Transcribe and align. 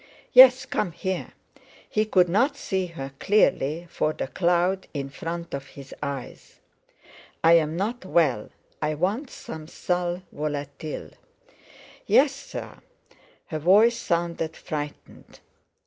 "Yes, 0.33 0.65
come 0.65 0.93
here"; 0.93 1.33
he 1.87 2.05
could 2.05 2.27
not 2.27 2.57
see 2.57 2.87
her 2.87 3.11
clearly, 3.19 3.85
for 3.87 4.13
the 4.13 4.25
cloud 4.27 4.87
in 4.95 5.09
front 5.09 5.53
of 5.53 5.67
his 5.67 5.93
eyes. 6.01 6.59
"I'm 7.43 7.77
not 7.77 8.03
well, 8.03 8.49
I 8.81 8.95
want 8.95 9.29
some 9.29 9.67
sal 9.67 10.23
volatile." 10.31 11.11
"Yes, 12.07 12.31
sir." 12.33 12.79
Her 13.45 13.59
voice 13.59 13.95
sounded 13.97 14.57
frightened. 14.57 15.39